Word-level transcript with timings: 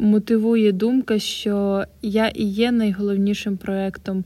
мотивує 0.00 0.72
думка, 0.72 1.18
що 1.18 1.84
я 2.02 2.28
і 2.28 2.44
є 2.44 2.72
найголовнішим 2.72 3.56
проектом 3.56 4.24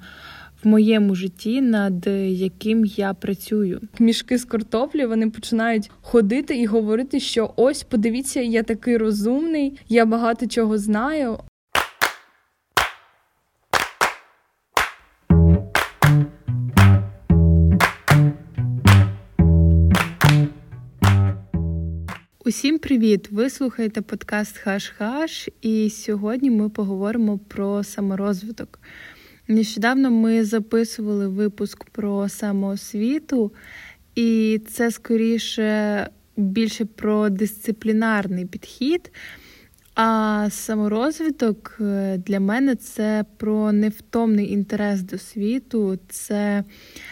в 0.63 0.69
моєму 0.69 1.15
житті, 1.15 1.61
над 1.61 2.07
яким 2.27 2.85
я 2.85 3.15
працюю. 3.15 3.81
Мішки 3.99 4.39
з 4.39 4.45
картоплі 4.45 5.07
вони 5.07 5.31
починають 5.31 5.91
ходити 6.01 6.57
і 6.59 6.67
говорити, 6.67 7.21
що 7.21 7.53
ось 7.57 7.83
подивіться, 7.83 8.41
я 8.41 8.63
такий 8.63 8.97
розумний, 8.97 9.79
я 9.89 10.07
багато 10.07 10.47
чого 10.47 10.79
знаю. 10.79 11.39
Усім 22.47 22.79
привіт! 22.79 23.29
Ви 23.31 23.51
слухаєте 23.51 24.03
подкаст 24.03 24.67
Хаш-Хаш, 24.67 25.49
і 25.63 25.91
сьогодні 25.91 26.51
ми 26.51 26.69
поговоримо 26.69 27.39
про 27.39 27.85
саморозвиток. 27.85 28.79
Нещодавно 29.49 30.11
ми 30.11 30.45
записували 30.45 31.29
випуск 31.29 31.85
про 31.85 32.29
самоосвіту, 32.29 33.53
і 34.15 34.61
це 34.71 34.91
скоріше 34.91 36.09
більше 36.37 36.85
про 36.85 37.31
дисциплінарний 37.31 38.47
підхід. 38.47 39.13
А 39.95 40.49
саморозвиток 40.51 41.77
е, 41.81 42.19
для 42.27 42.41
мене 42.41 42.77
це 42.77 43.25
про 43.37 43.73
невтомний 43.73 44.53
інтерес 44.53 45.03
до 45.03 45.19
світу, 45.19 45.99
це 46.09 46.65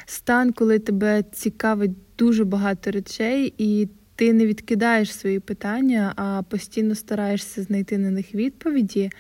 стан, 0.06 0.53
коли 0.53 0.78
тебе 0.78 1.25
цікавить 1.33 1.92
дуже 2.19 2.45
багато 2.45 2.91
речей, 2.91 3.55
і 3.59 3.89
ти 4.16 4.33
не 4.33 4.47
відкидаєш 4.47 5.15
свої 5.15 5.41
питання, 5.41 6.12
а 6.16 6.43
постійно 6.43 6.95
стараєшся 6.95 7.62
знайти 7.62 7.98
на 7.98 8.11
них 8.11 8.34
відповіді. 8.34 9.11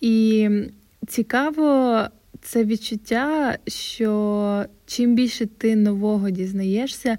І 0.00 0.48
цікаво 1.06 2.00
це 2.42 2.64
відчуття, 2.64 3.58
що 3.66 4.64
чим 4.86 5.14
більше 5.14 5.46
ти 5.46 5.76
нового 5.76 6.30
дізнаєшся, 6.30 7.18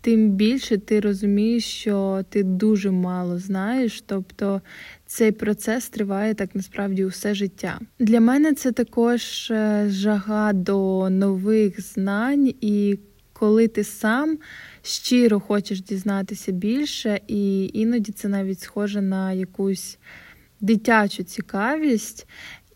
тим 0.00 0.30
більше 0.30 0.78
ти 0.78 1.00
розумієш, 1.00 1.64
що 1.64 2.24
ти 2.28 2.42
дуже 2.42 2.90
мало 2.90 3.38
знаєш. 3.38 4.02
Тобто 4.06 4.60
цей 5.06 5.32
процес 5.32 5.88
триває 5.88 6.34
так 6.34 6.54
насправді 6.54 7.04
усе 7.04 7.34
життя. 7.34 7.80
Для 7.98 8.20
мене 8.20 8.54
це 8.54 8.72
також 8.72 9.50
е, 9.50 9.86
жага 9.88 10.52
до 10.52 11.10
нових 11.10 11.80
знань, 11.80 12.54
і 12.60 12.98
коли 13.32 13.68
ти 13.68 13.84
сам 13.84 14.38
щиро 14.82 15.40
хочеш 15.40 15.82
дізнатися 15.82 16.52
більше, 16.52 17.20
і 17.28 17.70
іноді 17.74 18.12
це 18.12 18.28
навіть 18.28 18.60
схоже 18.60 19.02
на 19.02 19.32
якусь 19.32 19.98
дитячу 20.60 21.22
цікавість. 21.22 22.26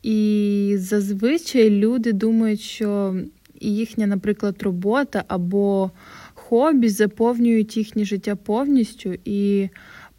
І 0.02 0.74
зазвичай 0.78 1.70
люди 1.70 2.12
думають, 2.12 2.60
що 2.60 3.16
їхня, 3.60 4.06
наприклад, 4.06 4.62
робота 4.62 5.24
або 5.28 5.90
хобі 6.34 6.88
заповнюють 6.88 7.76
їхнє 7.76 8.04
життя 8.04 8.36
повністю 8.36 9.14
і 9.24 9.68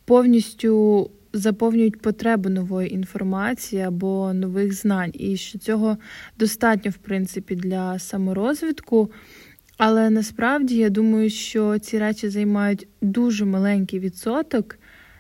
повністю 0.05 1.09
заповнюють 1.33 2.01
потребу 2.01 2.49
нової 2.49 2.93
інформації 2.93 3.81
або 3.81 4.33
нових 4.33 4.73
знань. 4.73 5.11
І 5.13 5.37
що 5.37 5.59
цього 5.59 5.97
достатньо, 6.39 6.91
в 6.91 6.97
принципі, 6.97 7.55
для 7.55 7.99
саморозвитку. 7.99 9.11
Але 9.77 10.09
насправді 10.09 10.77
я 10.77 10.89
думаю, 10.89 11.29
що 11.29 11.79
ці 11.79 11.99
речі 11.99 12.29
займають 12.29 12.87
дуже 13.01 13.45
маленький 13.45 13.99
відсоток 13.99 14.77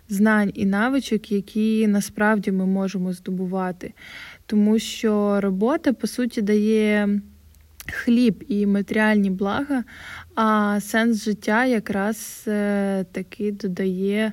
знань 0.09 0.51
і 0.53 0.65
навичок, 0.65 1.31
які 1.31 1.87
насправді 1.87 2.51
ми 2.51 2.65
можемо 2.65 3.13
здобувати. 3.13 3.93
Тому 4.45 4.79
що 4.79 5.41
робота, 5.41 5.93
по 5.93 6.07
суті, 6.07 6.41
дає 6.41 7.19
хліб 7.93 8.43
і 8.47 8.65
матеріальні 8.65 9.29
блага, 9.29 9.83
а 10.35 10.79
сенс 10.81 11.23
життя 11.23 11.65
якраз 11.65 12.43
е, 12.47 13.05
таки 13.11 13.51
додає 13.51 14.31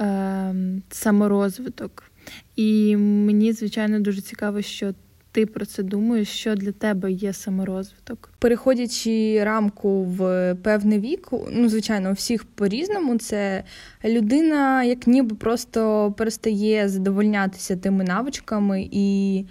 е, 0.00 0.54
саморозвиток. 0.90 2.10
І 2.56 2.96
мені, 2.96 3.52
звичайно, 3.52 4.00
дуже 4.00 4.20
цікаво, 4.20 4.62
що 4.62 4.94
ти 5.32 5.46
про 5.46 5.66
це 5.66 5.82
думаєш, 5.82 6.28
що 6.28 6.54
для 6.54 6.72
тебе 6.72 7.12
є 7.12 7.32
саморозвиток? 7.32 8.30
Переходячи 8.38 9.44
рамку 9.44 10.04
в 10.04 10.54
певний 10.54 11.00
вік, 11.00 11.28
ну 11.52 11.68
звичайно, 11.68 12.10
у 12.10 12.12
всіх 12.12 12.44
по-різному, 12.44 13.18
це 13.18 13.64
людина, 14.04 14.84
як 14.84 15.06
ніби 15.06 15.36
просто 15.36 16.12
перестає 16.18 16.88
задовольнятися 16.88 17.76
тими 17.76 18.04
навичками 18.04 18.88
і 18.90 19.44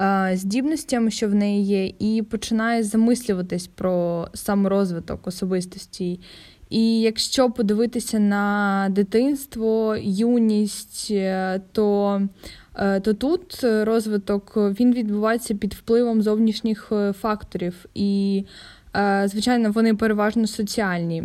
е, 0.00 0.32
здібностями, 0.34 1.10
що 1.10 1.28
в 1.28 1.34
неї 1.34 1.64
є, 1.64 1.86
і 1.98 2.22
починає 2.22 2.82
замислюватись 2.82 3.66
про 3.66 4.28
саморозвиток 4.34 5.26
особистості. 5.26 6.20
І 6.70 7.00
якщо 7.00 7.50
подивитися 7.50 8.18
на 8.18 8.86
дитинство, 8.90 9.96
юність, 10.00 11.08
е, 11.10 11.60
то 11.72 12.20
Е, 12.80 13.00
то 13.00 13.14
тут 13.14 13.64
розвиток 13.64 14.52
він 14.56 14.94
відбувається 14.94 15.54
під 15.54 15.74
впливом 15.74 16.22
зовнішніх 16.22 16.88
е, 16.92 17.12
факторів, 17.12 17.86
і, 17.94 18.44
звичайно, 19.24 19.70
вони 19.70 19.94
переважно 19.94 20.46
соціальні. 20.46 21.24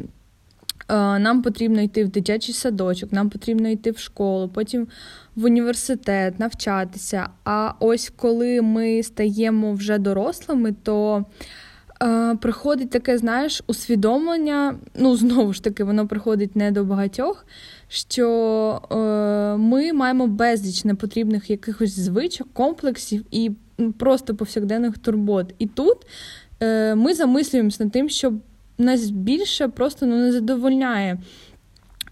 Нам 0.90 1.42
потрібно 1.42 1.82
йти 1.82 2.06
в 2.06 2.10
дитячий 2.10 2.56
садочок, 2.56 3.12
нам 3.12 3.30
потрібно 3.30 3.70
йти 3.70 3.92
в 3.92 3.98
школу, 3.98 4.50
потім 4.50 4.88
в 5.36 5.46
університет, 5.46 6.40
навчатися. 6.40 7.30
А 7.44 7.72
ось 7.80 8.12
коли 8.16 8.62
ми 8.62 9.04
стаємо 9.04 9.74
вже 9.74 9.98
дорослими, 9.98 10.76
то 10.84 11.26
приходить 12.42 12.90
таке, 12.90 13.18
знаєш, 13.18 13.64
усвідомлення. 13.68 14.76
Ну, 14.96 15.16
знову 15.16 15.54
ж 15.54 15.64
таки, 15.64 15.84
воно 15.84 16.08
приходить 16.08 16.56
не 16.56 16.72
до 16.72 16.84
багатьох, 16.84 17.46
що 17.88 18.82
е, 18.92 18.96
ми 19.58 19.94
маємо 19.94 20.28
безліч 20.28 20.86
непотрібних 20.86 21.50
якихось 21.50 22.00
звичок, 22.00 22.48
комплексів 22.54 23.26
і 23.32 23.52
просто 23.98 24.36
повсякденних 24.36 24.98
турбот. 24.98 25.54
І 25.60 25.68
тут 25.68 25.98
е, 26.60 26.96
ми 26.96 27.14
замислюємося 27.14 27.84
над 27.84 27.94
тим, 27.94 28.10
що 28.10 28.34
нас 28.78 29.10
більше 29.10 29.68
просто 29.68 30.06
ну, 30.06 30.16
не 30.16 30.32
задовольняє 30.32 31.20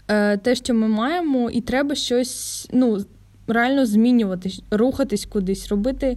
е, 0.08 0.36
те, 0.36 0.54
що 0.54 0.74
ми 0.74 0.88
маємо, 0.88 1.50
і 1.50 1.60
треба 1.60 1.94
щось 1.94 2.68
ну, 2.72 3.04
реально 3.48 3.86
змінюватись, 3.86 4.62
рухатись 4.70 5.26
кудись, 5.26 5.68
робити 5.68 6.16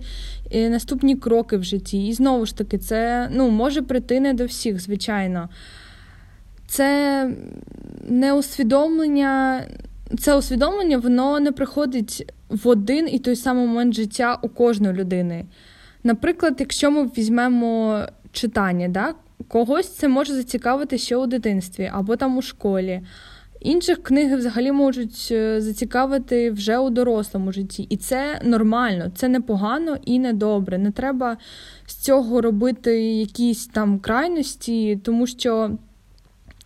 е, 0.51 0.69
наступні 0.69 1.15
кроки 1.15 1.57
в 1.57 1.63
житті. 1.63 2.07
І 2.07 2.13
знову 2.13 2.45
ж 2.45 2.57
таки, 2.57 2.77
це 2.77 3.29
ну, 3.33 3.49
може 3.49 3.81
прийти 3.81 4.19
не 4.19 4.33
до 4.33 4.45
всіх, 4.45 4.81
звичайно. 4.81 5.49
Це 6.67 7.29
не 8.09 8.33
усвідомлення, 8.33 9.63
це 10.19 10.35
усвідомлення, 10.35 10.97
воно 10.97 11.39
не 11.39 11.51
приходить 11.51 12.33
в 12.49 12.67
один 12.67 13.09
і 13.11 13.19
той 13.19 13.35
самий 13.35 13.67
момент 13.67 13.93
життя 13.93 14.39
у 14.41 14.49
кожної 14.49 14.93
людини. 14.93 15.45
Наприклад, 16.03 16.55
якщо 16.59 16.91
ми 16.91 17.03
візьмемо 17.03 18.01
читання, 18.31 18.87
да, 18.87 19.13
когось 19.47 19.95
це 19.95 20.07
може 20.07 20.33
зацікавити 20.33 20.97
ще 20.97 21.15
у 21.17 21.27
дитинстві 21.27 21.91
або 21.93 22.15
там 22.15 22.37
у 22.37 22.41
школі. 22.41 23.01
Інших 23.59 24.03
книги 24.03 24.35
взагалі 24.35 24.71
можуть 24.71 25.27
е, 25.31 25.61
зацікавити 25.61 26.51
вже 26.51 26.77
у 26.77 26.89
дорослому 26.89 27.51
житті. 27.51 27.87
І 27.89 27.97
це 27.97 28.41
нормально, 28.43 29.11
це 29.15 29.27
непогано 29.27 29.97
і 30.05 30.19
не 30.19 30.33
добре. 30.33 30.77
Не 30.77 30.91
треба 30.91 31.37
з 31.85 31.95
цього 31.95 32.41
робити 32.41 33.01
якісь 33.01 33.67
там 33.67 33.99
крайності, 33.99 34.99
тому 35.03 35.27
що 35.27 35.77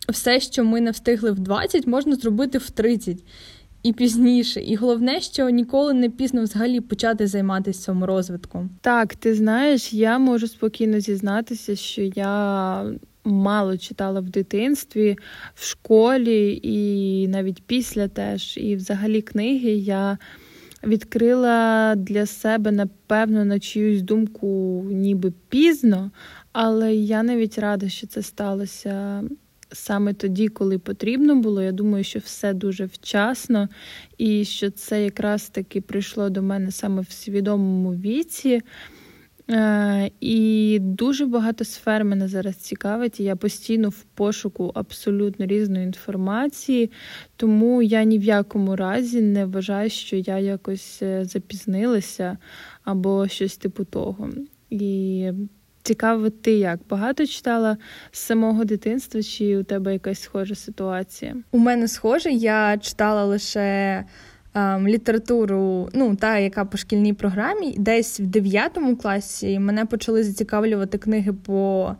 все, 0.09 0.39
що 0.39 0.63
ми 0.63 0.81
не 0.81 0.91
встигли 0.91 1.31
в 1.31 1.39
20, 1.39 1.87
можна 1.87 2.15
зробити 2.15 2.57
в 2.57 2.69
30 2.69 3.17
і 3.83 3.93
пізніше. 3.93 4.61
І 4.61 4.75
головне, 4.75 5.21
що 5.21 5.49
ніколи 5.49 5.93
не 5.93 6.09
пізно 6.09 6.43
взагалі 6.43 6.81
почати 6.81 7.27
займатися 7.27 7.81
саморозвитком. 7.81 8.69
Так, 8.81 9.15
ти 9.15 9.35
знаєш, 9.35 9.93
я 9.93 10.19
можу 10.19 10.47
спокійно 10.47 10.99
зізнатися, 10.99 11.75
що 11.75 12.01
я 12.01 12.83
мало 13.23 13.77
читала 13.77 14.19
в 14.19 14.29
дитинстві, 14.29 15.17
в 15.55 15.65
школі 15.65 16.59
і 16.63 17.27
навіть 17.27 17.63
після 17.63 18.07
теж. 18.07 18.57
І 18.57 18.75
взагалі 18.75 19.21
книги 19.21 19.69
я 19.71 20.17
відкрила 20.83 21.95
для 21.95 22.25
себе, 22.25 22.71
напевно, 22.71 23.45
на 23.45 23.59
чиюсь 23.59 24.01
думку, 24.01 24.83
ніби 24.91 25.33
пізно, 25.49 26.11
але 26.51 26.95
я 26.95 27.23
навіть 27.23 27.59
рада, 27.59 27.89
що 27.89 28.07
це 28.07 28.21
сталося. 28.21 29.23
Саме 29.73 30.13
тоді, 30.13 30.47
коли 30.47 30.79
потрібно 30.79 31.35
було, 31.35 31.61
я 31.61 31.71
думаю, 31.71 32.03
що 32.03 32.19
все 32.19 32.53
дуже 32.53 32.85
вчасно, 32.85 33.69
і 34.17 34.45
що 34.45 34.69
це 34.71 35.03
якраз 35.03 35.49
таки 35.49 35.81
прийшло 35.81 36.29
до 36.29 36.41
мене 36.41 36.71
саме 36.71 37.01
в 37.01 37.11
свідомому 37.11 37.93
віці. 37.93 38.61
Е, 39.49 40.11
і 40.19 40.77
дуже 40.81 41.25
багато 41.25 41.65
сфер 41.65 42.05
мене 42.05 42.27
зараз 42.27 42.55
цікавить. 42.55 43.19
і 43.19 43.23
Я 43.23 43.35
постійно 43.35 43.89
в 43.89 44.03
пошуку 44.03 44.71
абсолютно 44.75 45.45
різної 45.45 45.85
інформації, 45.85 46.91
тому 47.35 47.81
я 47.81 48.03
ні 48.03 48.19
в 48.19 48.23
якому 48.23 48.75
разі 48.75 49.21
не 49.21 49.45
вважаю, 49.45 49.89
що 49.89 50.15
я 50.15 50.39
якось 50.39 50.99
е, 51.01 51.25
запізнилася 51.25 52.37
або 52.83 53.27
щось 53.27 53.57
типу 53.57 53.83
того. 53.83 54.29
І 54.69 55.31
цікаво, 55.83 56.29
ти 56.29 56.51
як 56.51 56.79
багато 56.89 57.27
читала 57.27 57.77
з 58.11 58.19
самого 58.19 58.65
дитинства, 58.65 59.23
чи 59.23 59.57
у 59.57 59.63
тебе 59.63 59.93
якась 59.93 60.21
схожа 60.21 60.55
ситуація? 60.55 61.35
У 61.51 61.57
мене 61.57 61.87
схоже, 61.87 62.31
я 62.31 62.77
читала 62.77 63.25
лише. 63.25 64.03
Ем, 64.53 64.87
літературу, 64.87 65.89
ну 65.93 66.15
та 66.15 66.37
яка 66.37 66.65
по 66.65 66.77
шкільній 66.77 67.13
програмі, 67.13 67.75
десь 67.77 68.19
в 68.19 68.25
9 68.25 68.79
класі 69.01 69.59
мене 69.59 69.85
почали 69.85 70.23
зацікавлювати 70.23 70.97
книги 70.97 71.33
по 71.33 71.95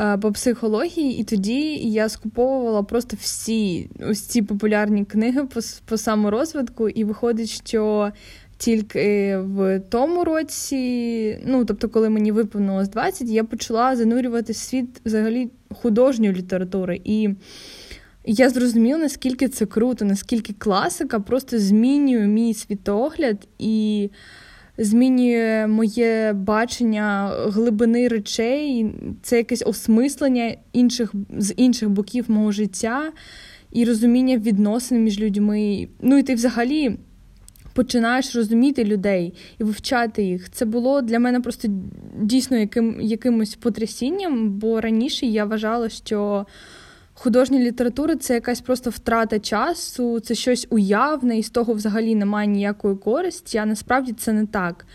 е, 0.00 0.18
по 0.18 0.32
психології, 0.32 1.18
і 1.20 1.24
тоді 1.24 1.74
я 1.74 2.08
скуповувала 2.08 2.82
просто 2.82 3.16
всі 3.20 3.90
ось 4.08 4.20
ці 4.20 4.42
популярні 4.42 5.04
книги 5.04 5.44
по, 5.44 5.60
по 5.84 5.96
саморозвитку, 5.96 6.88
і 6.88 7.04
виходить, 7.04 7.48
що 7.48 8.12
тільки 8.56 9.36
в 9.36 9.80
тому 9.80 10.24
році, 10.24 11.38
ну 11.46 11.64
тобто, 11.64 11.88
коли 11.88 12.10
мені 12.10 12.32
виповнилось 12.32 12.88
20, 12.88 13.28
я 13.28 13.44
почала 13.44 13.96
занурювати 13.96 14.54
світ 14.54 15.00
взагалі 15.04 15.50
художньої 15.82 16.32
літератури. 16.32 17.00
І 17.04 17.30
я 18.24 18.50
зрозуміла, 18.50 18.98
наскільки 18.98 19.48
це 19.48 19.66
круто, 19.66 20.04
наскільки 20.04 20.52
класика 20.52 21.20
просто 21.20 21.58
змінює 21.58 22.26
мій 22.26 22.54
світогляд 22.54 23.48
і 23.58 24.10
змінює 24.78 25.66
моє 25.66 26.32
бачення 26.32 27.32
глибини 27.46 28.08
речей, 28.08 28.86
це 29.22 29.36
якесь 29.36 29.62
осмислення 29.66 30.56
інших 30.72 31.12
з 31.38 31.54
інших 31.56 31.90
боків 31.90 32.24
мого 32.28 32.52
життя 32.52 33.12
і 33.72 33.84
розуміння 33.84 34.36
відносин 34.36 35.04
між 35.04 35.20
людьми. 35.20 35.88
Ну 36.00 36.18
і 36.18 36.22
ти 36.22 36.34
взагалі. 36.34 36.98
Починаєш 37.74 38.36
розуміти 38.36 38.84
людей 38.84 39.34
і 39.58 39.64
вивчати 39.64 40.22
їх. 40.22 40.50
Це 40.50 40.64
було 40.64 41.02
для 41.02 41.18
мене 41.18 41.40
просто 41.40 41.68
дійсно 42.20 42.56
яким, 42.56 43.00
якимось 43.00 43.54
потрясінням, 43.54 44.50
бо 44.50 44.80
раніше 44.80 45.26
я 45.26 45.44
вважала, 45.44 45.88
що 45.88 46.46
художня 47.22 47.58
література 47.58 48.16
це 48.16 48.34
якась 48.34 48.60
просто 48.60 48.90
втрата 48.90 49.38
часу, 49.38 50.20
це 50.20 50.34
щось 50.34 50.66
уявне, 50.70 51.38
і 51.38 51.42
з 51.42 51.50
того 51.50 51.74
взагалі 51.74 52.14
немає 52.14 52.48
ніякої 52.48 52.96
користі, 52.96 53.58
а 53.58 53.66
насправді 53.66 54.12
це 54.12 54.32
не 54.32 54.46
так. 54.46 54.86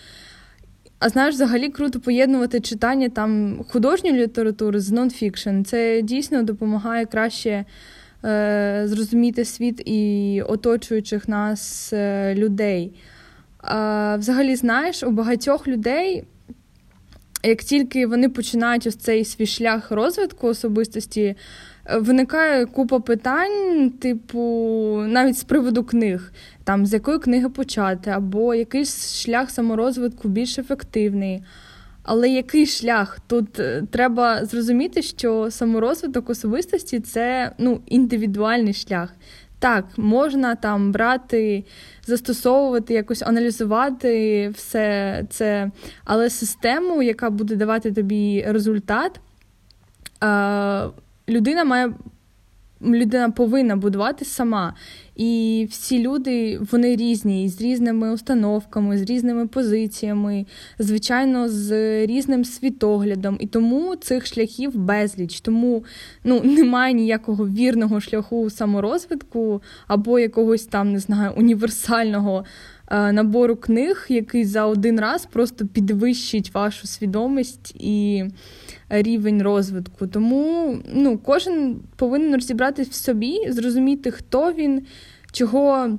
А 1.00 1.09
знаєш, 1.09 1.35
взагалі 1.35 1.69
круто 1.69 2.00
поєднувати 2.00 2.59
читання 2.59 3.09
там 3.09 3.59
художньої 3.69 4.15
літератури 4.15 4.79
з 4.79 4.91
нонфікшн. 4.91 5.62
Це 5.63 6.01
дійсно 6.01 6.44
допомагає 6.44 7.06
краще 7.06 7.65
е, 8.25 8.83
зрозуміти 8.85 9.45
світ 9.45 9.81
і 9.85 10.41
оточуючих 10.47 11.27
нас 11.27 11.94
е, 11.94 12.35
людей. 12.35 12.94
А, 13.57 14.15
Взагалі, 14.19 14.56
знаєш, 14.56 15.03
у 15.03 15.12
багатьох 15.12 15.68
людей. 15.68 16.23
Як 17.44 17.63
тільки 17.63 18.07
вони 18.07 18.30
починають 18.30 18.88
ось 18.88 18.95
цей 18.95 19.25
свій 19.25 19.45
шлях 19.45 19.91
розвитку 19.91 20.47
особистості, 20.47 21.35
виникає 21.95 22.66
купа 22.66 23.00
питань, 23.00 23.89
типу, 23.89 24.39
навіть 25.07 25.38
з 25.38 25.44
приводу 25.44 25.84
книг, 25.84 26.31
там 26.63 26.86
з 26.86 26.94
якої 26.94 27.19
книги 27.19 27.50
почати, 27.50 28.10
або 28.10 28.56
якийсь 28.56 29.16
шлях 29.16 29.50
саморозвитку 29.50 30.28
більш 30.28 30.60
ефективний. 30.60 31.44
Але 32.04 32.30
який 32.30 32.66
шлях? 32.66 33.19
Тут 33.28 33.60
е, 33.60 33.84
треба 33.92 34.45
зрозуміти, 34.45 35.01
що 35.01 35.51
саморозвиток 35.51 36.30
особистості 36.30 37.00
це 37.00 37.51
ну, 37.57 37.81
індивідуальний 37.86 38.74
шлях. 38.74 39.13
Так, 39.60 39.86
можна 39.98 40.56
там 40.56 40.92
брати, 40.92 41.63
застосовувати, 42.06 42.94
якось 42.94 43.22
аналізувати 43.22 44.50
все 44.50 45.24
це, 45.30 45.72
але 46.06 46.30
систему, 46.30 47.04
яка 47.04 47.30
буде 47.30 47.56
давати 47.56 47.92
тобі 47.92 48.45
результат, 48.48 49.19
людина 51.29 51.63
має. 51.63 51.94
Людина 52.81 53.29
повинна 53.29 53.75
будувати 53.75 54.25
сама. 54.25 54.74
І 55.15 55.68
всі 55.71 56.00
люди 56.00 56.59
вони 56.71 56.95
різні, 56.95 57.50
з 57.50 57.62
різними 57.62 58.13
установками, 58.13 58.97
з 58.97 59.01
різними 59.01 59.47
позиціями, 59.47 60.45
звичайно, 60.79 61.50
з 61.50 61.71
різним 62.06 62.45
світоглядом. 62.45 63.38
І 63.39 63.47
тому 63.47 63.95
цих 63.95 64.25
шляхів 64.25 64.75
безліч. 64.75 65.41
Тому 65.41 65.83
ну, 66.24 66.41
немає 66.44 66.94
ніякого 66.94 67.47
вірного 67.47 68.00
шляху 68.00 68.50
саморозвитку 68.50 69.62
або 69.88 70.19
якогось 70.19 70.65
там, 70.65 70.94
не 70.94 71.00
знаю, 71.00 71.33
універсального 71.38 72.45
набору 72.92 73.56
книг, 73.56 74.06
який 74.10 74.45
за 74.45 74.66
один 74.66 75.00
раз 75.00 75.25
просто 75.25 75.68
підвищить 75.68 76.54
вашу 76.54 76.88
свідомість 76.88 77.75
і 77.80 78.25
рівень 78.89 79.44
розвитку. 79.44 80.07
Тому 80.07 80.78
ну, 80.94 81.18
кожен 81.18 81.80
повинен 81.95 82.34
розібратись 82.34 82.89
в 82.89 82.94
собі, 82.94 83.39
зрозуміти, 83.50 84.12
хто 84.12 84.54
він, 84.54 84.81
чого 85.31 85.98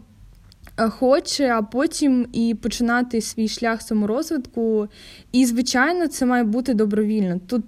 е, 0.76 0.88
хоче, 0.88 1.48
а 1.48 1.62
потім 1.62 2.26
і 2.32 2.54
починати 2.54 3.20
свій 3.20 3.48
шлях 3.48 3.82
саморозвитку. 3.82 4.88
І, 5.32 5.46
звичайно, 5.46 6.06
це 6.06 6.26
має 6.26 6.44
бути 6.44 6.74
добровільно. 6.74 7.40
Тут 7.46 7.64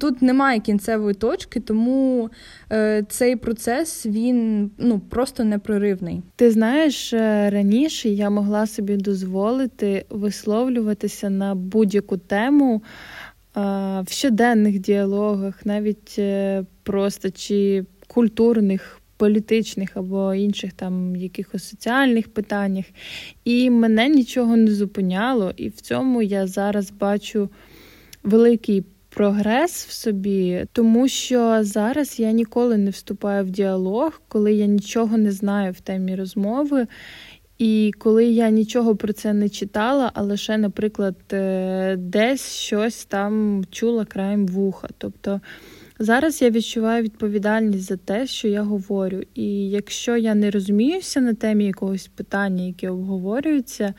Тут 0.00 0.22
немає 0.22 0.60
кінцевої 0.60 1.14
точки, 1.14 1.60
тому 1.60 2.30
е, 2.72 3.04
цей 3.08 3.36
процес 3.36 4.06
він 4.06 4.70
ну 4.78 4.98
просто 4.98 5.44
непреривний. 5.44 6.22
Ти 6.36 6.50
знаєш, 6.50 7.12
е, 7.12 7.50
раніше 7.50 8.08
я 8.08 8.30
могла 8.30 8.66
собі 8.66 8.96
дозволити 8.96 10.04
висловлюватися 10.10 11.30
на 11.30 11.54
будь-яку 11.54 12.16
тему 12.16 12.82
в 13.56 14.06
щоденних 14.10 14.78
діалогах, 14.78 15.66
навіть 15.66 16.14
е, 16.18 16.64
просто 16.82 17.30
чи 17.30 17.84
культурних, 18.06 19.00
політичних 19.16 19.96
або 19.96 20.34
інших 20.34 20.72
там 20.72 21.16
якихось 21.16 21.68
соціальних 21.68 22.28
питаннях. 22.28 22.84
І 23.44 23.70
мене 23.70 24.08
нічого 24.08 24.56
не 24.56 24.70
зупиняло, 24.70 25.52
і 25.56 25.68
в 25.68 25.80
цьому 25.80 26.22
я 26.22 26.46
зараз 26.46 26.90
бачу 26.90 27.50
великий. 28.22 28.84
Прогрес 29.16 29.86
в 29.86 29.92
собі, 29.92 30.64
тому 30.72 31.08
що 31.08 31.58
зараз 31.64 32.20
я 32.20 32.32
ніколи 32.32 32.76
не 32.76 32.90
вступаю 32.90 33.44
в 33.44 33.50
діалог, 33.50 34.20
коли 34.28 34.54
я 34.54 34.66
нічого 34.66 35.16
не 35.16 35.32
знаю 35.32 35.72
в 35.72 35.80
темі 35.80 36.16
розмови, 36.16 36.86
і 37.58 37.92
коли 37.98 38.24
я 38.24 38.50
нічого 38.50 38.96
про 38.96 39.12
це 39.12 39.32
не 39.32 39.48
читала, 39.48 40.10
а 40.14 40.22
лише, 40.22 40.58
наприклад, 40.58 41.16
е, 41.32 41.96
десь 41.96 42.54
щось 42.56 43.04
там 43.04 43.64
чула 43.70 44.04
краєм 44.04 44.46
вуха. 44.46 44.88
Тобто 44.98 45.40
зараз 45.98 46.42
я 46.42 46.50
відчуваю 46.50 47.02
відповідальність 47.02 47.84
за 47.88 47.96
те, 47.96 48.26
що 48.26 48.48
я 48.48 48.62
говорю. 48.62 49.22
І 49.34 49.70
якщо 49.70 50.16
я 50.16 50.34
не 50.34 50.50
розуміюся 50.50 51.20
на 51.20 51.34
темі 51.34 51.64
якогось 51.64 52.06
питання, 52.06 52.64
яке 52.64 52.90
обговорюється, 52.90 53.94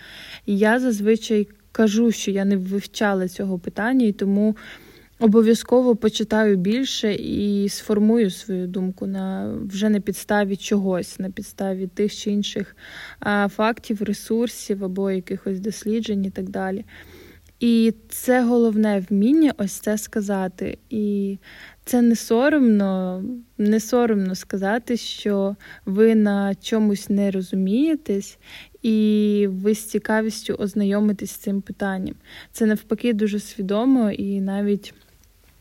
я 0.46 0.80
зазвичай 0.80 1.48
кажу, 1.72 2.12
що 2.12 2.32
я 2.32 2.46
не 2.46 2.58
вивчала 2.58 3.28
цього 3.28 3.60
питання, 3.60 4.06
і 4.06 4.12
тому. 4.12 4.56
Обов'язково 5.20 5.96
почитаю 5.96 6.58
більше 6.58 7.14
і 7.14 7.70
сформую 7.70 8.30
свою 8.30 8.68
думку 8.68 9.08
на 9.08 9.54
вже 9.62 9.90
на 9.90 10.00
підставі 10.00 10.56
чогось, 10.56 11.20
на 11.20 11.30
підставі 11.30 11.88
тих 11.88 12.16
чи 12.16 12.32
інших 12.32 12.76
фактів, 13.50 14.02
ресурсів 14.02 14.84
або 14.84 15.12
якихось 15.12 15.60
досліджень 15.60 16.26
і 16.26 16.30
так 16.30 16.50
далі. 16.50 16.86
І 17.60 17.94
це 18.10 18.44
головне 18.44 19.06
вміння 19.10 19.54
ось 19.58 19.72
це 19.72 19.98
сказати. 19.98 20.78
І 20.90 21.38
це 21.86 22.02
не 22.02 22.16
соромно, 22.16 23.24
не 23.58 23.80
соромно 23.80 24.36
сказати, 24.36 24.98
що 24.98 25.56
ви 25.86 26.16
на 26.16 26.56
чомусь 26.56 27.10
не 27.10 27.32
розумієтесь, 27.32 28.38
і 28.82 29.48
ви 29.50 29.76
з 29.76 29.86
цікавістю 29.86 30.54
ознайомитесь 30.54 31.32
з 31.32 31.38
цим 31.38 31.62
питанням. 31.62 32.16
Це 32.52 32.66
навпаки 32.66 33.14
дуже 33.14 33.40
свідомо 33.40 34.12
і 34.12 34.42
навіть 34.42 34.94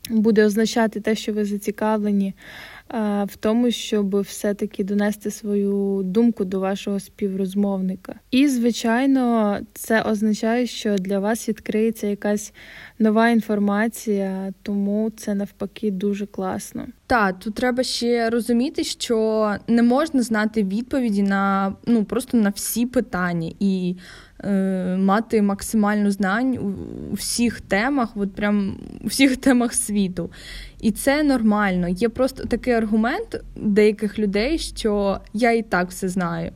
буде 0.09 0.45
означати 0.45 0.99
те, 0.99 1.15
що 1.15 1.33
ви 1.33 1.45
зацікавлені 1.45 2.33
в 3.25 3.35
тому, 3.39 3.71
щоб 3.71 4.19
все-таки 4.19 4.83
донести 4.83 5.31
свою 5.31 6.01
думку 6.03 6.45
до 6.45 6.59
вашого 6.59 6.99
співрозмовника. 6.99 8.15
І, 8.31 8.47
звичайно, 8.47 9.57
це 9.73 10.01
означає, 10.01 10.67
що 10.67 10.95
для 10.95 11.19
вас 11.19 11.49
відкриється 11.49 12.07
якась 12.07 12.53
нова 12.99 13.29
інформація, 13.29 14.53
тому 14.61 15.11
це 15.17 15.35
навпаки 15.35 15.91
дуже 15.91 16.25
класно. 16.25 16.87
Так, 17.07 17.39
тут 17.39 17.55
треба 17.55 17.83
ще 17.83 18.29
розуміти, 18.29 18.83
що 18.83 19.55
не 19.67 19.83
можна 19.83 20.21
знати 20.21 20.63
відповіді 20.63 21.23
на 21.23 21.75
ну 21.85 22.03
просто 22.03 22.37
на 22.37 22.49
всі 22.49 22.85
питання 22.85 23.51
і 23.59 23.95
е, 23.95 24.01
мати 24.97 25.41
максимальну 25.41 26.11
знань 26.11 26.57
у, 26.57 27.13
всіх 27.13 27.61
темах, 27.61 28.09
от 28.15 28.33
прям 28.33 28.77
у 29.03 29.07
всіх 29.07 29.37
темах 29.37 29.73
світу. 29.73 30.29
І 30.81 30.91
це 30.91 31.23
нормально. 31.23 31.87
Є 31.87 32.09
просто 32.09 32.45
такий 32.45 32.73
аргумент 32.73 33.41
деяких 33.55 34.19
людей, 34.19 34.57
що 34.57 35.19
я 35.33 35.51
і 35.51 35.61
так 35.61 35.89
все 35.89 36.09
знаю. 36.09 36.51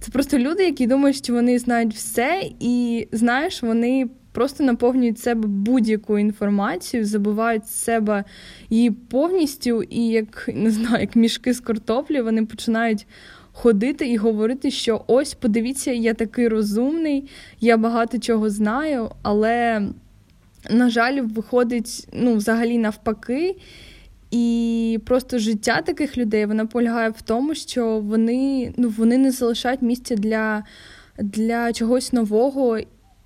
Це 0.00 0.10
просто 0.10 0.38
люди, 0.38 0.64
які 0.64 0.86
думають, 0.86 1.16
що 1.16 1.32
вони 1.32 1.58
знають 1.58 1.94
все, 1.94 2.42
і 2.60 3.08
знаєш, 3.12 3.62
вони 3.62 4.08
просто 4.32 4.64
наповнюють 4.64 5.18
себе 5.18 5.48
будь-яку 5.48 6.18
інформацію, 6.18 7.04
забувають 7.04 7.68
себе 7.68 8.24
її 8.70 8.90
повністю, 8.90 9.82
і 9.82 10.06
як 10.06 10.48
не 10.54 10.70
знаю, 10.70 11.00
як 11.00 11.16
мішки 11.16 11.52
з 11.52 11.60
картоплі, 11.60 12.20
вони 12.20 12.46
починають. 12.46 13.06
Ходити 13.52 14.08
і 14.08 14.16
говорити, 14.16 14.70
що 14.70 15.04
ось, 15.06 15.34
подивіться, 15.34 15.92
я 15.92 16.14
такий 16.14 16.48
розумний, 16.48 17.28
я 17.60 17.76
багато 17.76 18.18
чого 18.18 18.50
знаю, 18.50 19.10
але, 19.22 19.82
на 20.70 20.90
жаль, 20.90 21.20
виходить 21.20 22.08
ну, 22.12 22.34
взагалі 22.34 22.78
навпаки. 22.78 23.56
І 24.30 24.98
просто 25.06 25.38
життя 25.38 25.82
таких 25.82 26.18
людей 26.18 26.46
вона 26.46 26.66
полягає 26.66 27.10
в 27.10 27.22
тому, 27.22 27.54
що 27.54 28.00
вони 28.00 28.72
ну, 28.76 28.88
вони 28.88 29.18
не 29.18 29.30
залишають 29.30 29.82
місця 29.82 30.16
для, 30.16 30.64
для 31.18 31.72
чогось 31.72 32.12
нового 32.12 32.78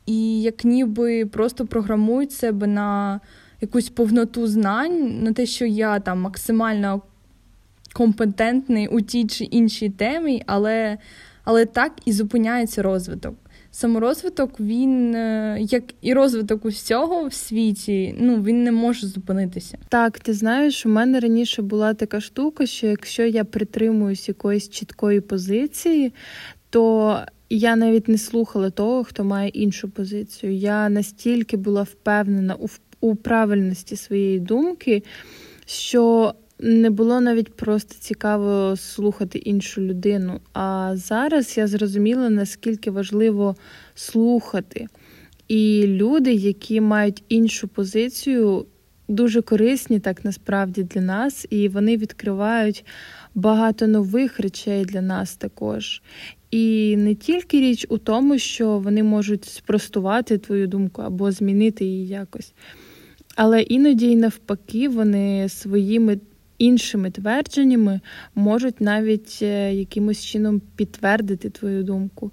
і 0.06 0.42
як 0.42 0.64
ніби 0.64 1.26
просто 1.26 1.66
програмують 1.66 2.32
себе 2.32 2.66
на 2.66 3.20
якусь 3.60 3.88
повноту 3.88 4.46
знань, 4.46 5.22
на 5.22 5.32
те, 5.32 5.46
що 5.46 5.66
я 5.66 6.00
там 6.00 6.20
максимально 6.20 7.02
компетентний 7.96 8.88
у 8.88 9.00
тій 9.00 9.26
чи 9.26 9.44
іншій 9.44 9.88
темі, 9.90 10.42
але, 10.46 10.98
але 11.44 11.64
так 11.66 11.92
і 12.04 12.12
зупиняється 12.12 12.82
розвиток. 12.82 13.34
Саморозвиток, 13.70 14.60
він, 14.60 15.14
е, 15.14 15.58
як 15.60 15.82
і 16.00 16.14
розвиток 16.14 16.64
усього 16.64 17.26
в 17.26 17.32
світі, 17.32 18.14
ну 18.18 18.42
він 18.42 18.64
не 18.64 18.72
може 18.72 19.06
зупинитися. 19.06 19.78
Так, 19.88 20.18
ти 20.18 20.32
знаєш, 20.32 20.86
у 20.86 20.88
мене 20.88 21.20
раніше 21.20 21.62
була 21.62 21.94
така 21.94 22.20
штука, 22.20 22.66
що 22.66 22.86
якщо 22.86 23.22
я 23.22 23.44
притримуюсь 23.44 24.28
якоїсь 24.28 24.68
чіткої 24.68 25.20
позиції, 25.20 26.12
то 26.70 27.18
я 27.50 27.76
навіть 27.76 28.08
не 28.08 28.18
слухала 28.18 28.70
того, 28.70 29.04
хто 29.04 29.24
має 29.24 29.48
іншу 29.48 29.88
позицію. 29.88 30.52
Я 30.52 30.88
настільки 30.88 31.56
була 31.56 31.82
впевнена 31.82 32.54
у, 32.54 32.66
у 33.00 33.16
правильності 33.16 33.96
своєї 33.96 34.40
думки, 34.40 35.02
що 35.66 36.34
не 36.58 36.90
було 36.90 37.20
навіть 37.20 37.54
просто 37.54 37.94
цікаво 37.98 38.76
слухати 38.76 39.38
іншу 39.38 39.80
людину. 39.80 40.40
А 40.52 40.92
зараз 40.96 41.58
я 41.58 41.66
зрозуміла, 41.66 42.30
наскільки 42.30 42.90
важливо 42.90 43.56
слухати. 43.94 44.86
І 45.48 45.84
люди, 45.86 46.32
які 46.32 46.80
мають 46.80 47.22
іншу 47.28 47.68
позицію, 47.68 48.66
дуже 49.08 49.42
корисні 49.42 50.00
так 50.00 50.24
насправді 50.24 50.82
для 50.82 51.00
нас, 51.00 51.46
і 51.50 51.68
вони 51.68 51.96
відкривають 51.96 52.84
багато 53.34 53.86
нових 53.86 54.40
речей 54.40 54.84
для 54.84 55.02
нас 55.02 55.36
також. 55.36 56.02
І 56.50 56.96
не 56.96 57.14
тільки 57.14 57.60
річ 57.60 57.86
у 57.88 57.98
тому, 57.98 58.38
що 58.38 58.78
вони 58.78 59.02
можуть 59.02 59.44
спростувати 59.44 60.38
твою 60.38 60.66
думку 60.66 61.02
або 61.02 61.30
змінити 61.32 61.84
її 61.84 62.06
якось, 62.06 62.52
але 63.36 63.62
іноді 63.62 64.06
й 64.06 64.16
навпаки 64.16 64.88
вони 64.88 65.48
своїми 65.48 66.18
іншими 66.58 67.10
твердженнями 67.10 68.00
можуть 68.34 68.80
навіть 68.80 69.38
е, 69.42 69.74
якимось 69.74 70.24
чином 70.24 70.62
підтвердити 70.76 71.50
твою 71.50 71.82
думку. 71.84 72.30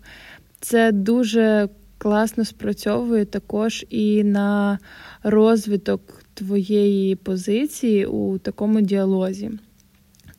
Це 0.59 0.91
дуже 0.91 1.69
класно 1.97 2.45
спрацьовує 2.45 3.25
також 3.25 3.85
і 3.89 4.23
на 4.23 4.79
розвиток 5.23 6.23
твоєї 6.33 7.15
позиції 7.15 8.05
у 8.05 8.37
такому 8.37 8.81
діалозі. 8.81 9.51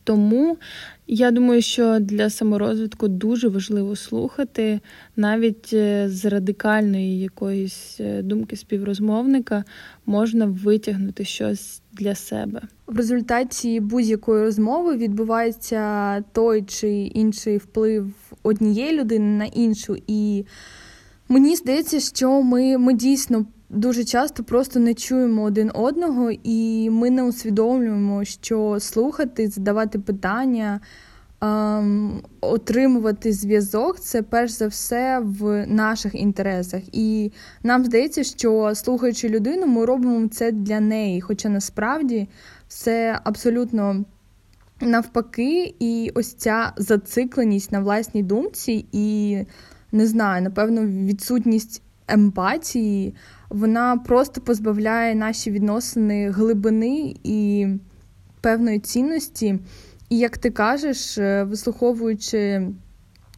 Тому 0.04 0.58
я 1.06 1.30
думаю, 1.30 1.62
що 1.62 1.98
для 2.00 2.30
саморозвитку 2.30 3.08
дуже 3.08 3.48
важливо 3.48 3.96
слухати 3.96 4.80
навіть 5.16 5.70
е, 5.72 6.08
з 6.08 6.24
радикальної 6.24 7.20
якоїсь 7.20 7.96
е, 8.00 8.22
думки 8.22 8.56
співрозмовника 8.56 9.64
можна 10.06 10.46
витягнути 10.46 11.24
щось 11.24 11.82
для 11.92 12.14
себе. 12.14 12.62
В 12.86 12.96
результаті 12.96 13.80
будь-якої 13.80 14.42
розмови 14.42 14.96
відбувається 14.96 16.20
той 16.32 16.62
чи 16.62 16.90
інший 16.90 17.58
вплив 17.58 18.12
однієї 18.42 19.00
людини 19.00 19.38
на 19.38 19.44
іншу, 19.44 19.96
і 20.06 20.44
мені 21.28 21.56
здається, 21.56 22.00
що 22.00 22.42
ми, 22.42 22.78
ми 22.78 22.92
дійсно 22.92 23.46
дуже 23.68 24.04
часто 24.04 24.44
просто 24.44 24.80
не 24.80 24.94
чуємо 24.94 25.42
один 25.42 25.70
одного, 25.74 26.30
і 26.42 26.90
ми 26.90 27.10
не 27.10 27.22
усвідомлюємо, 27.22 28.24
що 28.24 28.76
слухати, 28.80 29.48
задавати 29.48 29.98
питання, 29.98 30.80
ем, 31.40 32.22
отримувати 32.40 33.32
зв'язок 33.32 34.00
це 34.00 34.22
перш 34.22 34.52
за 34.52 34.66
все 34.66 35.20
в 35.24 35.66
наших 35.66 36.14
інтересах. 36.14 36.82
І 36.92 37.32
нам 37.62 37.84
здається, 37.84 38.24
що 38.24 38.72
слухаючи 38.74 39.28
людину, 39.28 39.66
ми 39.66 39.84
робимо 39.84 40.28
це 40.28 40.52
для 40.52 40.80
неї. 40.80 41.20
Хоча 41.20 41.48
насправді 41.48 42.28
все 42.68 43.20
абсолютно. 43.24 44.04
Навпаки, 44.80 45.74
і 45.78 46.12
ось 46.14 46.34
ця 46.34 46.72
зацикленість 46.76 47.72
на 47.72 47.80
власній 47.80 48.22
думці, 48.22 48.86
і 48.92 49.38
не 49.92 50.06
знаю, 50.06 50.42
напевно, 50.42 50.86
відсутність 50.86 51.82
емпатії 52.08 53.14
вона 53.50 53.96
просто 53.96 54.40
позбавляє 54.40 55.14
наші 55.14 55.50
відносини 55.50 56.30
глибини 56.30 57.14
і 57.24 57.66
певної 58.40 58.78
цінності. 58.78 59.58
І 60.08 60.18
як 60.18 60.38
ти 60.38 60.50
кажеш, 60.50 61.18
е, 61.18 61.44
вислуховуючи 61.44 62.68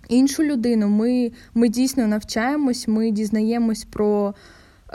іншу 0.08 0.42
людину, 0.42 0.88
ми 0.88 1.32
ми 1.54 1.68
дійсно 1.68 2.06
навчаємось, 2.06 2.88
ми 2.88 3.10
дізнаємось 3.10 3.84
про 3.84 4.34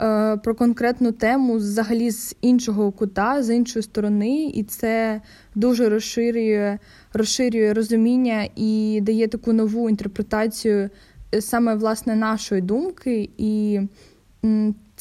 е, 0.00 0.36
про 0.36 0.54
конкретну 0.54 1.12
тему 1.12 1.54
взагалі 1.54 2.10
з 2.10 2.36
іншого 2.40 2.92
кута, 2.92 3.42
з 3.42 3.54
іншої 3.54 3.82
сторони, 3.82 4.52
і 4.54 4.62
це 4.62 5.20
дуже 5.54 5.88
розширює, 5.88 6.78
розширює 7.12 7.72
розуміння 7.72 8.48
і 8.56 9.00
дає 9.02 9.28
таку 9.28 9.52
нову 9.52 9.90
інтерпретацію 9.90 10.90
е, 11.34 11.40
саме 11.40 11.74
власне 11.74 12.16
нашої 12.16 12.60
думки. 12.60 13.30
І 13.38 13.80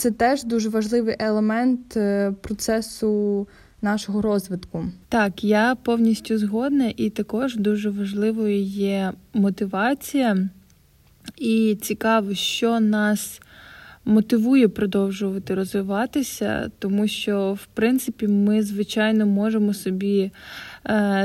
це 0.01 0.11
теж 0.11 0.43
дуже 0.43 0.69
важливий 0.69 1.15
елемент 1.19 1.97
е, 1.97 2.33
процесу 2.41 3.47
нашого 3.81 4.21
розвитку. 4.21 4.85
Так, 5.09 5.43
я 5.43 5.75
повністю 5.75 6.37
згодна, 6.37 6.93
і 6.97 7.09
також 7.09 7.55
дуже 7.55 7.89
важливою 7.89 8.61
є 8.63 9.13
мотивація, 9.33 10.49
і 11.37 11.77
цікаво, 11.81 12.33
що 12.33 12.79
нас. 12.79 13.41
Мотивує 14.05 14.67
продовжувати 14.67 15.55
розвиватися, 15.55 16.71
тому 16.79 17.07
що, 17.07 17.53
в 17.53 17.65
принципі, 17.73 18.27
ми, 18.27 18.63
звичайно, 18.63 19.25
можемо 19.25 19.73
собі 19.73 20.31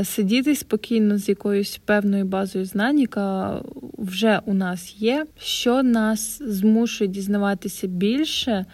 сидіти 0.05 0.57
спокійно 0.57 1.19
з 1.19 1.29
якоюсь 1.29 1.81
певною 1.85 2.25
базою 2.25 2.65
знань, 2.65 3.01
яка 3.01 3.61
вже 3.99 4.41
у 4.47 4.55
нас 4.55 4.95
є, 4.99 5.27
що 5.39 5.83
нас 5.83 6.43
змушує 6.43 7.09
дізнаватися 7.09 7.87
більше. 7.87 8.65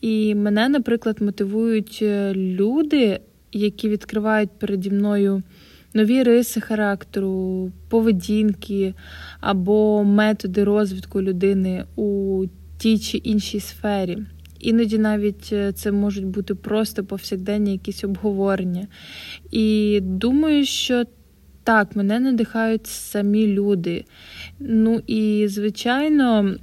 І 0.00 0.34
мене, 0.34 0.68
наприклад, 0.68 1.22
мотивують 1.22 1.98
е, 2.02 2.34
люди, 2.34 3.20
які 3.52 3.88
відкривають 3.88 4.50
переді 4.58 4.90
мною 4.90 5.42
нові 5.94 6.22
риси 6.22 6.60
характеру, 6.60 7.72
поведінки 7.88 8.94
або 9.40 10.04
методи 10.04 10.64
розвитку 10.64 11.22
людини 11.22 11.84
у 11.96 12.44
тій 12.78 12.98
чи 12.98 13.18
іншій 13.18 13.60
сфері. 13.60 14.18
Іноді 14.60 14.98
навіть 14.98 15.48
е, 15.52 15.72
це 15.72 15.92
можуть 15.92 16.26
бути 16.26 16.54
просто 16.54 17.04
повсякденні 17.04 17.72
якісь 17.72 18.04
обговорення. 18.04 18.86
І 19.50 19.98
думаю, 20.02 20.64
що 20.64 21.04
так, 21.64 21.96
мене 21.96 22.20
надихають 22.20 22.86
самі 22.86 23.46
люди. 23.46 24.04
Ну 24.58 25.02
і, 25.06 25.46
звичайно, 25.48 26.54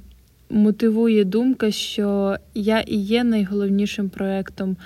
мотивує 0.50 1.24
думка, 1.24 1.70
що 1.70 2.36
я 2.54 2.80
і 2.80 2.96
є 2.96 3.24
найголовнішим 3.24 4.08
проєктом 4.08 4.76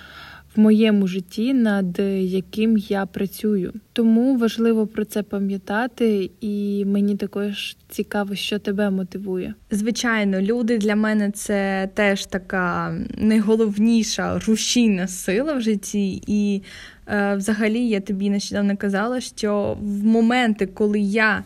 в 0.59 0.61
моєму 0.61 1.07
житті, 1.07 1.55
над 1.55 1.99
яким 2.19 2.77
я 2.77 3.07
працюю. 3.07 3.73
Тому 3.93 4.37
важливо 4.37 4.87
про 4.87 5.05
це 5.05 5.23
пам'ятати, 5.23 6.31
і 6.41 6.85
мені 6.85 7.17
також 7.17 7.77
цікаво, 7.89 8.35
що 8.35 8.59
тебе 8.59 8.91
мотивує. 8.91 9.55
Звичайно, 9.71 10.41
люди 10.41 10.79
для 10.79 10.97
мене 10.97 11.31
це 11.31 11.91
теж 11.95 12.27
така 12.27 12.97
найголовніша 13.19 14.39
рушійна 14.39 15.09
сила 15.09 15.55
в 15.55 15.61
житті. 15.61 16.23
І 16.27 16.63
е, 17.07 17.35
взагалі 17.37 17.89
я 17.89 18.01
тобі 18.01 18.31
нещодавно 18.31 18.77
казала, 18.77 19.21
що 19.21 19.77
в 19.81 20.05
моменти, 20.05 20.67
коли 20.67 21.01
я 21.01 21.45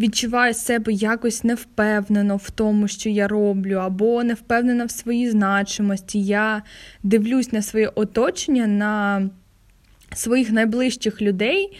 відчуваю 0.00 0.54
себе 0.54 0.92
якось 0.92 1.44
невпевнено 1.44 2.36
в 2.36 2.50
тому, 2.50 2.88
що 2.88 3.08
я 3.08 3.28
роблю, 3.28 3.74
або 3.74 4.24
не 4.24 4.34
впевнена 4.34 4.84
в 4.84 4.90
своїй 4.90 5.30
значимості. 5.30 6.22
Я 6.22 6.62
дивлюсь 7.02 7.52
на 7.52 7.62
своє 7.62 7.88
оточення, 7.88 8.66
на 8.66 9.22
своїх 10.14 10.50
найближчих 10.50 11.22
людей. 11.22 11.76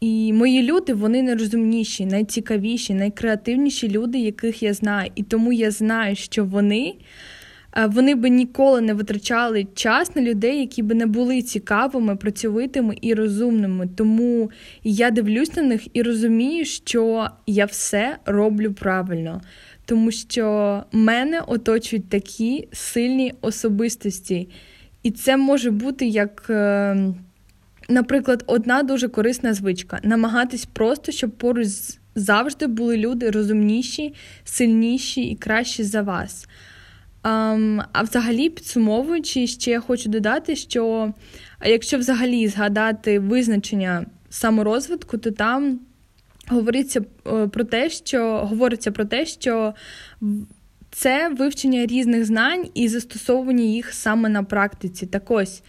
І 0.00 0.32
мої 0.32 0.62
люди 0.62 0.94
вони 0.94 1.22
найрозумніші, 1.22 2.06
найцікавіші, 2.06 2.94
найкреативніші 2.94 3.88
люди, 3.88 4.18
яких 4.18 4.62
я 4.62 4.74
знаю. 4.74 5.10
І 5.14 5.22
тому 5.22 5.52
я 5.52 5.70
знаю, 5.70 6.16
що 6.16 6.44
вони 6.44 6.94
вони 7.86 8.14
би 8.14 8.30
ніколи 8.30 8.80
не 8.80 8.94
витрачали 8.94 9.66
час 9.74 10.16
на 10.16 10.22
людей, 10.22 10.60
які 10.60 10.82
би 10.82 10.94
не 10.94 11.06
були 11.06 11.42
цікавими, 11.42 12.16
працьовитими 12.16 12.96
і 13.00 13.14
розумними. 13.14 13.88
Тому 13.96 14.50
я 14.84 15.10
дивлюсь 15.10 15.56
на 15.56 15.62
них 15.62 15.96
і 15.96 16.02
розумію, 16.02 16.64
що 16.64 17.28
я 17.46 17.64
все 17.64 18.16
роблю 18.26 18.72
правильно, 18.72 19.40
тому 19.84 20.10
що 20.10 20.84
мене 20.92 21.40
оточують 21.40 22.08
такі 22.08 22.68
сильні 22.72 23.34
особистості. 23.40 24.48
І 25.02 25.10
це 25.10 25.36
може 25.36 25.70
бути 25.70 26.06
як. 26.06 26.46
Е, 26.50 26.96
наприклад, 27.88 28.44
одна 28.46 28.82
дуже 28.82 29.08
корисна 29.08 29.54
звичка 29.54 30.00
намагатись 30.02 30.64
просто, 30.64 31.12
щоб 31.12 31.30
поруч 31.30 31.68
завжди 32.14 32.66
були 32.66 32.96
люди 32.96 33.30
розумніші, 33.30 34.14
сильніші 34.44 35.22
і 35.22 35.36
кращі 35.36 35.82
за 35.84 36.02
вас. 36.02 36.48
Um, 37.28 37.84
а 37.92 38.02
взагалі, 38.02 38.50
підсумовуючи, 38.50 39.46
ще 39.46 39.70
я 39.70 39.80
хочу 39.80 40.08
додати, 40.08 40.56
що 40.56 41.12
якщо 41.64 41.98
взагалі 41.98 42.48
згадати 42.48 43.18
визначення 43.18 44.06
саморозвитку, 44.30 45.18
то 45.18 45.30
там 45.30 45.80
говориться 46.48 47.00
е, 47.26 47.46
про 47.48 47.64
те, 47.64 47.90
що 47.90 48.38
говориться 48.38 48.90
про 48.90 49.04
те, 49.04 49.26
що 49.26 49.74
це 50.90 51.28
вивчення 51.28 51.86
різних 51.86 52.24
знань 52.24 52.66
і 52.74 52.88
застосовування 52.88 53.64
їх 53.64 53.92
саме 53.92 54.28
на 54.28 54.42
практиці. 54.42 55.06
Так 55.06 55.30
ось 55.30 55.62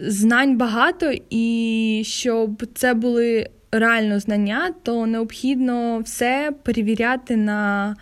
знань 0.00 0.56
багато, 0.56 1.12
і 1.30 2.02
щоб 2.06 2.66
це 2.74 2.94
були 2.94 3.50
реально 3.72 4.20
знання, 4.20 4.74
то 4.82 5.06
необхідно 5.06 5.98
все 5.98 6.52
перевіряти 6.62 7.36
на. 7.36 7.96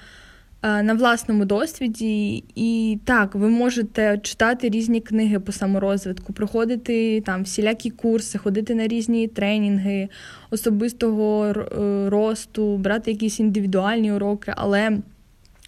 Е, 0.66 0.82
на 0.82 0.94
власному 0.94 1.44
досвіді. 1.44 2.44
І 2.54 2.98
так, 3.04 3.34
ви 3.34 3.48
можете 3.48 4.18
читати 4.18 4.68
різні 4.68 5.00
книги 5.00 5.40
по 5.40 5.52
саморозвитку, 5.52 6.32
проходити 6.32 7.20
там 7.20 7.42
всілякі 7.42 7.90
курси, 7.90 8.38
ходити 8.38 8.74
на 8.74 8.88
різні 8.88 9.28
тренінги 9.28 10.08
особистого 10.50 11.46
е, 11.46 12.10
росту, 12.10 12.76
брати 12.76 13.10
якісь 13.10 13.40
індивідуальні 13.40 14.12
уроки, 14.12 14.52
але 14.56 14.98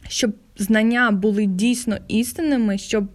щоб 0.09 0.33
знання 0.57 1.11
були 1.11 1.47
дійсно 1.47 1.97
істинними, 2.09 2.79
щоб 2.79 3.09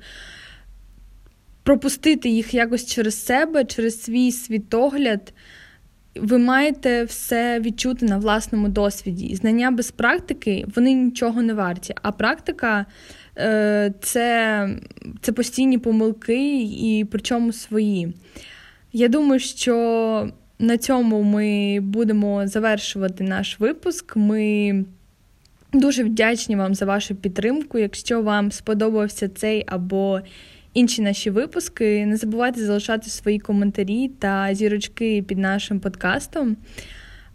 пропустити 1.63 2.30
їх 2.30 2.54
якось 2.54 2.86
через 2.86 3.25
себе, 3.25 3.66
через 3.66 4.04
свій 4.04 4.32
світогляд 4.32 5.34
ви 6.15 6.38
маєте 6.38 7.03
все 7.03 7.60
відчути 7.60 8.05
на 8.05 8.17
власному 8.17 8.70
досвіді. 8.70 9.36
Знання 9.36 9.72
без 9.72 9.91
практики 9.91 10.65
вони 10.75 10.93
нічого 10.93 11.41
не 11.41 11.53
варті. 11.53 11.96
А 12.01 12.12
практика 12.12 12.86
е, 13.38 13.93
це, 14.01 14.70
це 15.22 15.32
постійні 15.32 15.77
помилки, 15.77 16.62
і 16.62 17.05
причому 17.12 17.53
свої. 17.53 18.13
Я 18.93 19.08
думаю, 19.08 19.39
що 19.39 20.29
на 20.60 20.77
цьому 20.77 21.24
ми 21.24 21.79
будемо 21.79 22.48
завершувати 22.48 23.24
наш 23.24 23.60
випуск. 23.60 24.15
Ми 24.15 24.86
дуже 25.74 26.03
вдячні 26.03 26.55
вам 26.55 26.75
за 26.75 26.86
вашу 26.86 27.15
підтримку. 27.15 27.79
Якщо 27.79 28.22
вам 28.22 28.51
сподобався 28.51 29.29
цей 29.29 29.63
або 29.67 30.22
інші 30.74 31.01
наші 31.01 31.30
випуски. 31.30 32.06
Не 32.06 32.18
забувайте 32.18 32.65
залишати 32.65 33.10
свої 33.10 33.39
коментарі 33.39 34.08
та 34.08 34.56
зірочки 34.56 35.24
під 35.27 35.38
нашим 35.38 35.80
подкастом. 35.80 36.58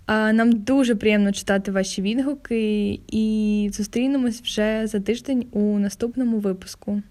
Нам 0.09 0.53
дуже 0.53 0.95
приємно 0.95 1.33
читати 1.33 1.71
ваші 1.71 2.03
відгуки, 2.03 3.01
і 3.09 3.71
зустрінемось 3.73 4.41
вже 4.41 4.87
за 4.87 5.01
тиждень 5.01 5.47
у 5.53 5.79
наступному 5.79 6.39
випуску. 6.39 7.03